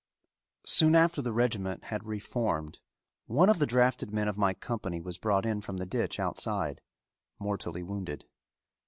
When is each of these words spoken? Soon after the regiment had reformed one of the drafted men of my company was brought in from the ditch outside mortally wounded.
Soon 0.65 0.95
after 0.95 1.21
the 1.21 1.31
regiment 1.31 1.83
had 1.83 2.07
reformed 2.07 2.79
one 3.27 3.49
of 3.51 3.59
the 3.59 3.67
drafted 3.67 4.11
men 4.11 4.27
of 4.27 4.35
my 4.35 4.55
company 4.55 4.99
was 4.99 5.19
brought 5.19 5.45
in 5.45 5.61
from 5.61 5.77
the 5.77 5.85
ditch 5.85 6.19
outside 6.19 6.81
mortally 7.39 7.83
wounded. 7.83 8.25